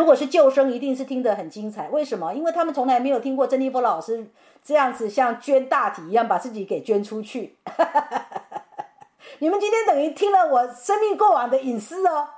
[0.00, 1.90] 如果是旧生，一定是听得很精彩。
[1.90, 2.32] 为什么？
[2.32, 4.30] 因为他们从来没有听过曾丽波老师
[4.64, 7.58] 这样子像捐大体一样把自己给捐出去。
[9.40, 12.28] 你们今天等于听了我生命过往的隐私哦。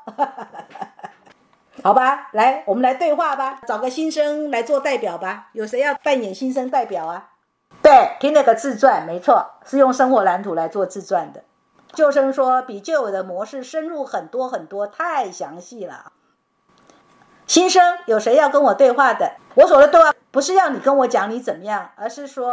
[1.84, 5.50] 好吧，来，我们来对话吧，找个新生来做代表吧。
[5.52, 7.30] 有谁要扮演新生代表啊？
[7.80, 11.44] 对，听那个自传，没错，是用生活蓝图来做自传的。
[11.92, 16.10] 旧生说比旧有的模式深入很多很多，太详细了。
[17.46, 19.32] 新生有谁要跟我对话的？
[19.54, 22.50] 我所的对话不是要你跟我讲你怎么样，而是说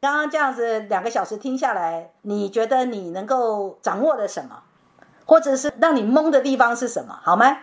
[0.00, 4.62] 刚刚这样子两个小时听下来，你觉得你能够掌握的什么，
[5.24, 7.56] 或者是让你懵的地方是什么，好吗？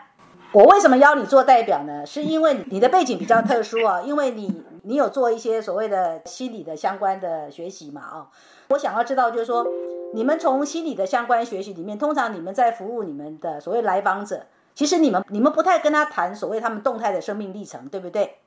[0.51, 2.03] 我为什么邀你做代表呢？
[2.05, 8.27] 是因为你的背景比较特殊啊， 因为你你有做一些所谓的心理的相关的学习嘛啊。
[8.69, 9.67] 我想要知道，就是说
[10.15, 14.47] 你们从心理的相关学习里面，通常你们在服务你们的所谓来访者，
[14.79, 18.37] 其实你们你们不太跟他谈所谓他们动态的生命历程，对不对？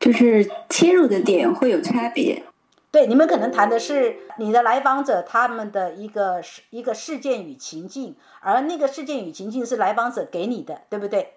[0.00, 2.44] 就是切入的点会有差别。
[2.90, 11.34] 对，你们可能谈的是你的来访者他们的一个事一个事件与情境，而那个事件与情境是来访者给你的，对不对？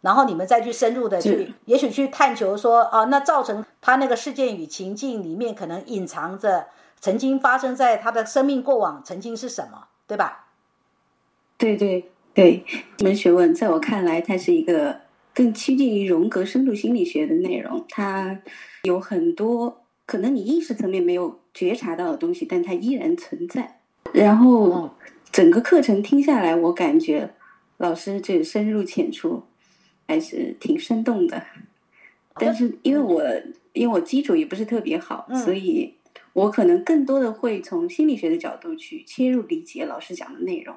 [0.00, 6.66] 然后你们再去深入的去，也许去探求说，啊，那造成他那个事件与情境里面可能隐藏着
[6.98, 10.46] 曾经发生在他的生命过往曾经是什么，对吧？
[11.56, 12.62] 对对对，
[12.96, 15.00] 这门学问在我看来，它是一个
[15.34, 18.40] 更趋近于荣格深度心理学的内容，它
[18.84, 19.82] 有很多。
[20.06, 23.80] 可能你意识层面没有觉察到的东西，但它依然存在。
[24.12, 24.94] 然后
[25.32, 27.34] 整个课程听下来，我感觉
[27.76, 29.42] 老师这深入浅出，
[30.06, 31.42] 还是挺生动的。
[32.34, 33.20] 但是因为我
[33.72, 35.92] 因为我基础也不是特别好，所以
[36.34, 40.76] 我可能更多的会从心理学的角度去切入理解老师讲的内容。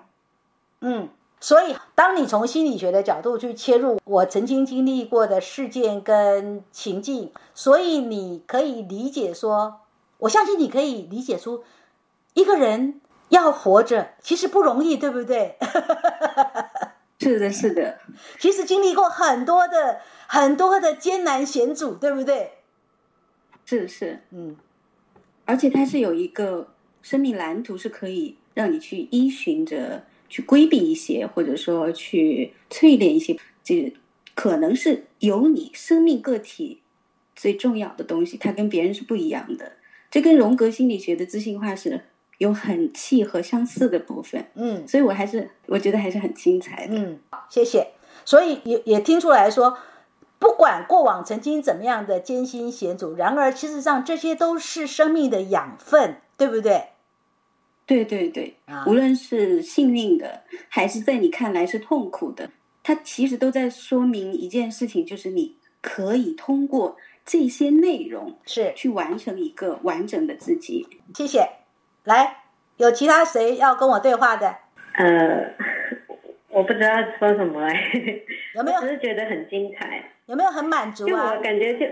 [0.80, 1.08] 嗯。
[1.44, 9.81] 所以，当你从心理学的角度去切入我曾经经历过的事件跟情境，所以你可以理解说，
[10.20, 11.64] 我相信你可以理解出，
[12.36, 15.58] 一个人要活着其实不容易，对不对？
[17.17, 17.98] 是的，是的。
[18.39, 22.60] 其实经历过很多的很多的艰难险阻，对不对？
[23.66, 24.55] 是是，嗯。
[25.45, 26.67] 而且它是有一个
[27.02, 30.04] 生命蓝图，是可以让你去依循着。
[30.31, 33.93] 去规避一些，或者说去淬炼一些，这
[34.33, 36.80] 可能是有你生命个体
[37.36, 39.73] 最重要的东西，它跟别人是不一样的。
[40.09, 42.05] 这跟荣格心理学的自信化是
[42.37, 44.45] 有很契合相似的部分。
[44.55, 46.95] 嗯，所以我还是我觉得还是很精彩的。
[46.95, 47.19] 嗯，
[47.49, 47.89] 谢谢。
[48.23, 49.77] 所以也也听出来说，
[50.39, 56.89] 不管过往曾经怎么样的艰辛险阻，然而其实上这些都是生命的养分，对不对？
[57.92, 58.56] 对对对，
[58.88, 62.50] 无论是幸运的，还是在你看来是痛苦的，
[62.82, 70.88] 它其实都在说明一件事情，就是你可以通过这些内容是去完成一个完整的自己。
[71.14, 71.46] 谢谢。
[72.06, 72.44] 来，
[72.78, 74.56] 有其他谁要跟我对话的？
[74.94, 75.54] 呃，
[76.48, 77.73] 我不知道说什么哎，
[78.56, 78.80] 有没有？
[78.88, 81.10] 只是觉得很精彩，有没有很满足啊？
[81.10, 81.86] 就我感觉就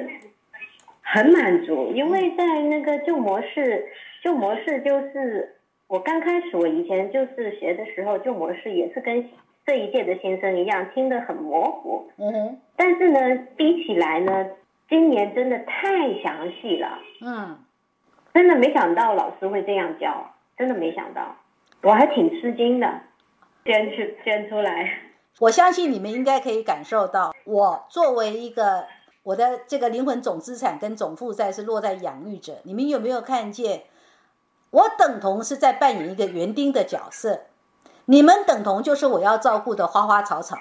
[1.02, 3.86] 很满足，因为在那个旧模式，
[4.24, 5.58] 旧模式就是。
[5.90, 9.28] 我刚开始，我以前就是学的时候，旧模式也是跟
[9.66, 12.12] 这一届的新生一样，听得很模糊。
[12.18, 12.62] 嗯哼。
[12.76, 14.52] 但是呢，比起来呢，
[14.88, 17.00] 今年真的太详细了。
[17.22, 17.58] 嗯。
[18.36, 21.36] 真的没想到老师会这样教，真的没想到，
[21.82, 22.88] 我还挺吃惊的。
[23.66, 24.94] 捐出捐出来。
[25.40, 28.86] 我相信你们应该可以感受到，我作为一个
[29.24, 32.60] 我的这个灵魂总资产跟总负债是落在养育者。
[32.64, 33.82] 你们有没有看见？
[34.72, 37.42] 我等同是在扮演一个园丁的角色，
[38.06, 40.58] 你们等同就是我要照顾的花花草草。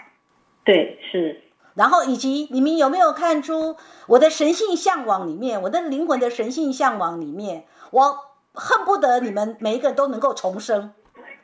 [0.65, 1.45] 对，是。
[1.75, 3.77] 然后以及你们有没有看出
[4.09, 8.19] 我的神性向往里面，我的灵魂的神性向往里面，我
[8.53, 10.93] 恨不得你们每一个都能够重生，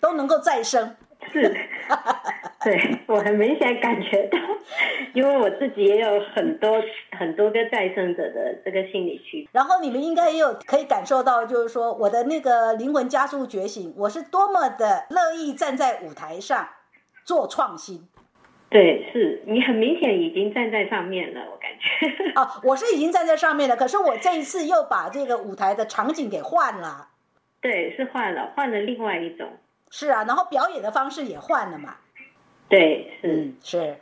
[0.00, 0.96] 都能够再生。
[1.32, 1.54] 是。
[2.64, 4.38] 对 我很明显感觉到，
[5.12, 6.82] 因为我自己也有很多
[7.18, 9.46] 很多个再生者的这个心理区。
[9.52, 16.68] 然后你们应该也有可以感受到，就是说我的那个灵魂加速觉醒，我是多么的乐意站在舞台上
[17.24, 18.08] 做创新。
[18.70, 22.32] 对，是你很明显已经站在上面了，我感觉。
[22.32, 27.08] 啊， 我是已经站在上面了，可是我这一次又把这个舞台的场景给换了。
[27.60, 29.48] 对，是换了，换了另外一种。
[29.90, 31.96] 是啊，然后表演的方式也换了嘛。
[32.68, 33.96] 对，嗯是。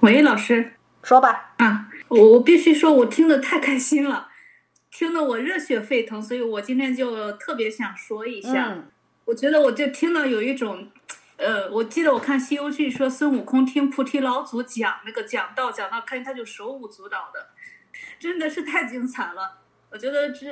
[0.00, 0.72] 喂，老师，
[1.02, 1.54] 说吧。
[1.58, 4.28] 啊，我我必须说，我听的太开心了，
[4.90, 8.76] 听得我热血沸腾，所以我今天就特别想说一下。
[9.24, 10.90] 我觉得我就听了有一种
[11.36, 17.48] 呃，我记得我看《西游记》说孙悟空听菩提老祖讲那个讲道，讲到看他就手舞足蹈的，
[18.18, 19.58] 真的是太精彩了。
[19.90, 20.46] 我觉得这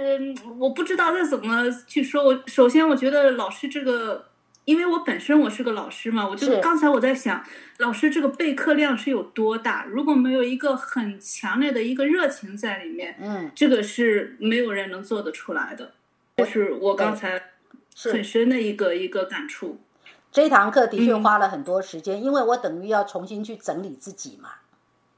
[0.58, 2.24] 我不知道这怎么去说。
[2.24, 4.30] 我首先我觉得老师这个，
[4.66, 7.42] 因为我本身我是个老师嘛，我就刚才我在想，
[7.78, 9.86] 老师这个备课量是有多大？
[9.88, 15.92] 如果没有一个很强烈的一个热情在里面，嗯，这个是没有人能做得出来的。
[16.38, 17.40] 就是我刚才
[18.12, 19.80] 很深的一个一个感触。
[20.32, 24.50] 这堂课的确花了很多时间，因为我等于要重新去整理自己嘛。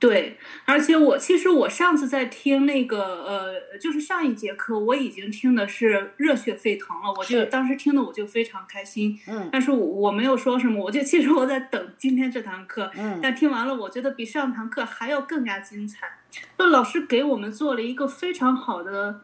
[0.00, 9.18] 对，而且我其实我上次在听那个呃，就是上一节课我已经听的是热血沸腾了，我就当时听的我就非常开心。
[9.26, 12.88] 嗯，但是我没有说什么，我就其实我在等今天这堂课。
[12.94, 16.20] 嗯，但听完了，我觉得比上堂课还要更加精彩。
[16.58, 19.22] 那老师给我们做了一个非常好的，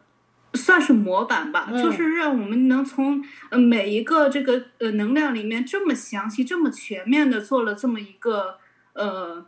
[0.55, 8.57] 算是模板吧，就是让我们能从呃每一个这个呃能量里面这么详细、这么全面的做了这么一个
[8.91, 9.45] 呃。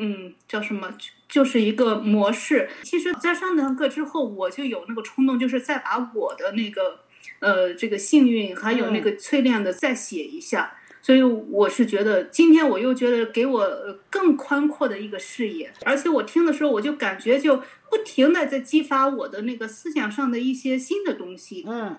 [0.00, 0.92] 嗯，叫什么？
[1.28, 2.68] 就是一个模式。
[2.82, 7.00] 其实，在上那堂课之后，我就有那个冲动，就是再把我的那个，
[7.38, 10.72] 呃，这个幸运还有那个淬炼的再写一下。
[11.02, 13.68] 所以，我是觉得今天我又觉得给我
[14.10, 21.64] 更宽阔的一个视野，而且我听的时候，我就感觉就不停的在激发我的那个思想上的一些新的东西。
[21.66, 21.96] 嗯。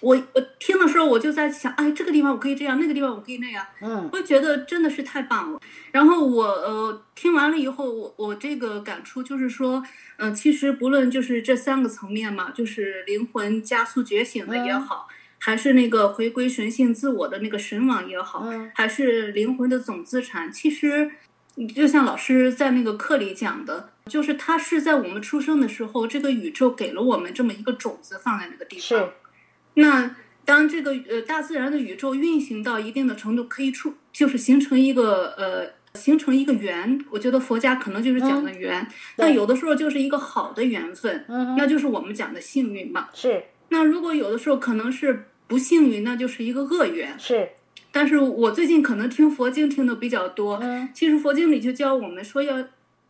[0.00, 5.60] 我我听的时候，我就在想，哎，这个地方我可以这样，那个地方我可以那样，嗯，我觉得真的是太棒了。
[5.90, 9.82] 然后我呃听完了以后，我我这个感触就是说，
[10.18, 15.08] 嗯，其实不论就是这三个层面嘛，就是灵魂加速觉醒的也好，
[15.38, 21.10] 还是那个回归神性自我的那个神往也好，还是灵魂的总资产，其实
[21.74, 29.10] 就像老师在那个课里讲的，就是它是在我们出生的时候，这个宇宙给了我们这么一个种子放在那个地方。
[29.74, 38.86] 那当这个呃大自然的宇宙运行到一定的程度，可以出就是形成一个呃形成一个缘，我觉得佛家可能就是讲的缘。
[39.16, 41.24] 那有的时候就是一个好的缘分，
[41.56, 43.08] 那就是我们讲的幸运嘛。
[43.14, 43.42] 是。
[43.68, 47.14] 那如果有的时候可能是不幸运，那就是一个恶缘。
[47.18, 47.48] 是。
[47.92, 52.64] 但是我最近可能听佛经听的比较多，嗯，其实佛经里就教我们说要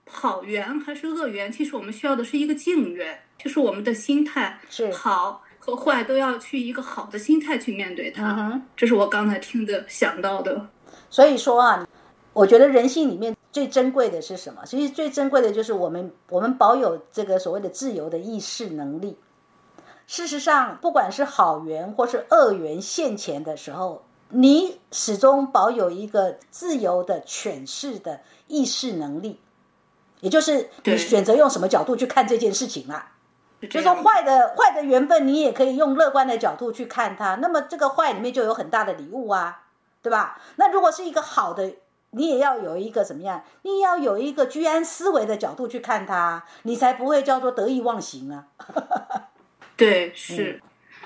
[0.06, 5.42] 好缘还是恶缘，其实我们需要的是一个静缘，就是我们的心态是好。
[5.60, 10.66] 和坏都要去一个好的心态去面对它，这是我刚才听的想到的。
[11.10, 11.86] 所以说啊，
[12.32, 14.62] 我觉得人性里面最珍贵的是什么？
[14.64, 19.18] 其实最珍贵的就是我们我们保有这个所谓的自由的意识能力。
[20.06, 29.38] 事实上，不管是好缘或是恶缘现前的时候，你始终保有一个自由的诠释的意识能力，
[30.20, 33.12] 也就是你选择用什么角度去看这件事情啊。
[33.68, 37.34] 就说坏的坏的缘分，你也可以用乐观的角度去看它。
[37.36, 39.64] 那么这个坏里面就有很大的礼物啊，
[40.00, 40.40] 对吧？
[40.56, 41.74] 那如果是一个好的，
[42.12, 43.44] 你也要有一个怎么样？
[43.62, 48.46] 你要有一个居安思危的角度去看它，你才不会叫做得意忘形啊。
[49.76, 50.62] 对，是。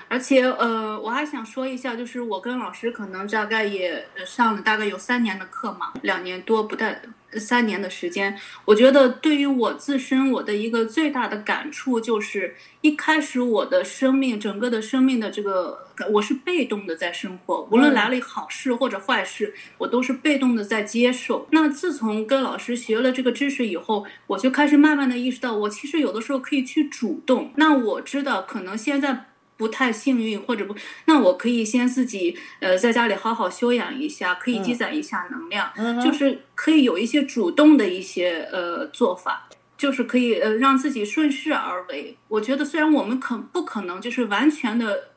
[0.07, 7.01] 而且呃，我还想说一下，就是我跟老师可能大概也上了大概有三年的课嘛，两年多不带。
[7.39, 21.47] 三年的时间，我觉得对于我自身，我的一个最大的感触就是，一开始我的生命，整个的生命的这个，我是被动的在生活，无论来了好事或者坏事，我都是被动的在接受。
[21.51, 27.51] 那自从跟老师学了这个知识以后，我就开始慢慢的意识到，我其实有的时候可以去主动。
[27.55, 29.25] 那我知道，可能现在。
[29.57, 35.71] 不太幸运或者不，那我可以先自己呃在家里好好休养一下，可以积攒一下能量，
[36.01, 39.47] 就是可以有一些主动的一些呃做法，
[39.77, 42.17] 就是可以呃让自己顺势而为。
[42.27, 45.11] 我觉得虽然我们可不可能就是完全的，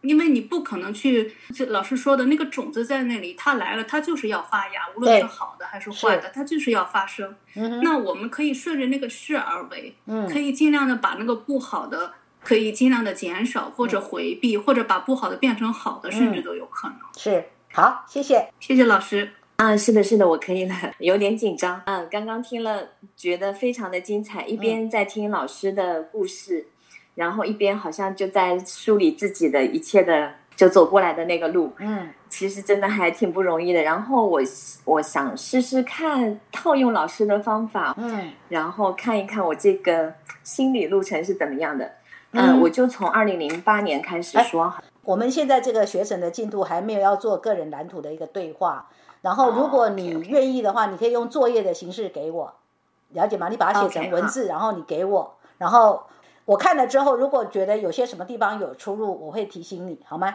[0.00, 7.36] 因为你不可能去就老师说的那个种子在那里，它来了，它就是要发芽，无论是好的还是坏的，它就是要发生。
[7.82, 9.94] 那我们可以顺着那个势而为，
[10.28, 12.14] 可以尽量的把那个不好的。
[12.44, 16.98] 可以尽量的减少或者回避，或者把不好的变成好的，甚至都有可能。
[17.16, 19.30] 是，好，谢谢，谢谢老师。
[19.56, 21.80] 啊，是的，是的，我可以了，有点紧张。
[21.86, 26.66] 嗯，刚刚听了，觉得非常的精彩，一边在听老师的故事，
[27.14, 31.72] 然后一边好像就在梳理自己的一切的，就走过来的那个路。
[31.78, 33.80] 嗯，其实真的还挺不容易的。
[33.80, 34.40] 然后我
[34.84, 41.88] 我想试试看套用老师的方法，嗯，然后看一看我这个心理路程是怎么样的。
[42.34, 44.74] 嗯，我就从二零零八年开始说。
[45.04, 48.88] 我们现在这个学程的进度还没有要做个人蓝图的一个对话，
[49.20, 52.54] 然后如果你愿意的话，你可以用作业的形式给我，
[53.10, 53.48] 了解吗？
[53.48, 56.04] 你把它写成文字，然后你给我，然后
[56.46, 60.34] 我看了之后，如果觉得有些什么地方有出入，我会提醒你，好吗？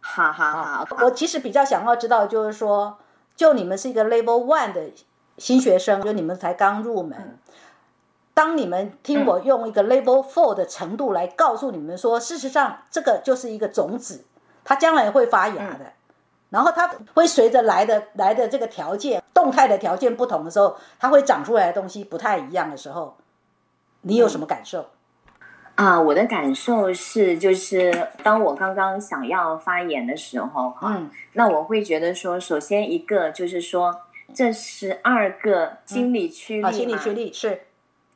[0.00, 2.98] 好好啊好，，我其实比较想要知道，就是说，
[3.36, 4.90] 就你们是一个 Level One 的
[5.38, 7.38] 新学生，就你们才刚入门。
[8.40, 14.24] 当你们听我用一个 Level Four 的程度来告诉你们说，事实上这个就是一个种子，
[14.64, 15.92] 它将来会发芽的，
[16.48, 23.18] 然后它会随着来的来的这个条件，动态的条件不同的时候，它会长出来的东西不太一样的时候，
[24.00, 24.86] 你有什么感受？
[25.74, 31.10] 啊，我的感受是，就是当我刚刚想要发言的时候，哈、嗯。
[31.34, 34.00] 那我会觉得说，首先一个就是说，
[34.32, 37.60] 这十二个心理驱力嘛、啊，心理驱力是，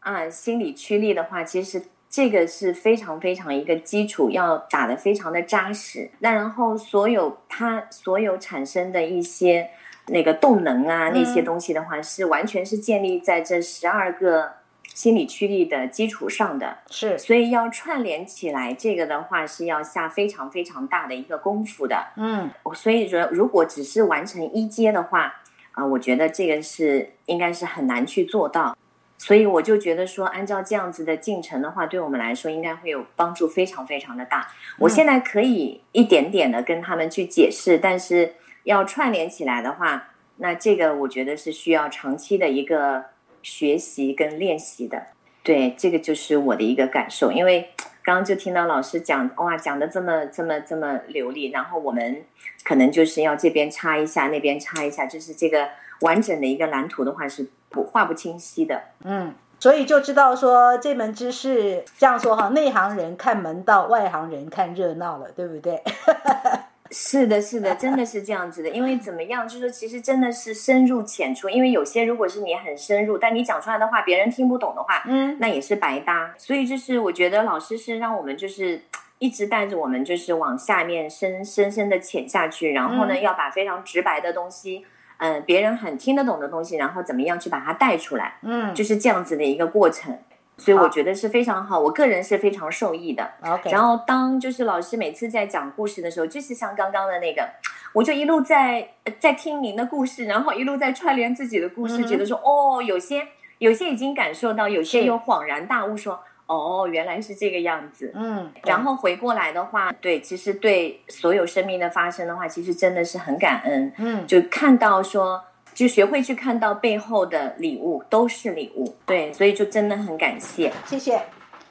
[0.04, 6.10] 啊，心理驱力的话，其实这个是非常非常一个基础，要打得非常的扎实。
[6.18, 9.70] 那然后所有它所有产生的一些
[10.08, 14.52] 那个动能啊，那些嗯东西的话，是完全是建立在这十二个
[14.84, 16.76] 心理驱力的基础上的。
[16.90, 22.12] 是，所以要串联起来，这个的话是要下非常非常大的一个功夫的。
[22.16, 25.34] 嗯所以说，如果只是完成一阶的话，
[25.72, 28.76] 啊、我觉得这个是应该是很难去做到。
[29.16, 34.48] 所以我就觉得说，按照这样子的进程的话，对我们来说应该会有帮助，非常非常的大。
[34.78, 43.06] 我现在可以一点点的跟他们去解释，但是要串联起来的话，那这个我觉得是需要长期的一个
[43.42, 45.06] 学习跟练习的。
[45.44, 47.70] 对，这个就是我的一个感受，因为
[48.02, 52.24] 刚刚就听到老师讲，哇，讲的这么这么这么流利，然后我们
[52.64, 55.68] 可能就是要这边插一下，那边插一下，就是这个
[56.00, 58.82] 完整的一个蓝图的话是不画不清晰的。
[59.04, 65.82] 嗯，所以就知道说这门知识这样说哈，内行人看门道，外行人看热闹了，对不对？
[66.96, 68.68] 是的，是的，真的是这样子的。
[68.70, 71.48] 因为怎么样，就是说其实真的是深入浅出。
[71.48, 76.32] 因为有些如果是你很深入，但你讲出来的话别人听不懂的话，嗯那也是白搭。
[76.38, 78.80] 所以就是我觉得老师是让我们就是
[79.18, 84.86] 一直带着我们就是往下面深深深的潜下去，然后呢、嗯要把非常直白的东西，
[85.18, 90.16] 嗯、别人很听得懂的东西，然后怎么样去把它带出来，嗯就是这样子的一个过程。
[90.56, 93.28] 所以我觉得是非常好，我个人是非常受益的。
[93.44, 97.48] ，OK，然后当就是老师每次在讲故事的时候，就是像刚刚的那个，
[97.92, 103.26] 我就一路在呃在听您的故事，然后一路在串联自己的故事，嗯觉得说哦，有些
[103.58, 108.12] 有些已经感受到，有些又恍然大悟说，哦，原来是这个样子。
[108.14, 114.26] 嗯，然后回过来的话，对，其实对所有生命的发生的话，其实真的是很感恩，嗯。
[114.26, 115.42] 就看到说，
[115.74, 120.72] 就学会去看到背后的礼物都是礼物，对，所以就真的很感谢。
[120.86, 121.20] 谢谢。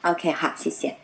[0.01, 1.02] OK，好，谢谢。